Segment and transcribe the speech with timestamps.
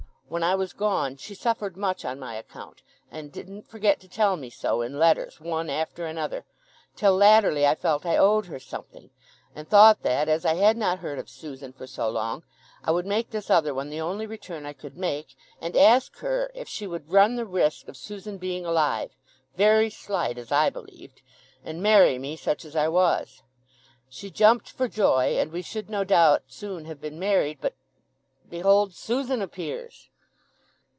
[0.31, 4.37] When I was gone she suffered much on my account, and didn't forget to tell
[4.37, 6.45] me so in letters one after another;
[6.95, 9.09] till latterly, I felt I owed her something,
[9.53, 12.43] and thought that, as I had not heard of Susan for so long,
[12.81, 16.49] I would make this other one the only return I could make, and ask her
[16.55, 19.11] if she would run the risk of Susan being alive
[19.57, 21.21] (very slight as I believed)
[21.65, 23.43] and marry me, such as I was.
[24.07, 27.75] She jumped for joy, and we should no doubt soon have been married—but,
[28.49, 30.07] behold, Susan appears!"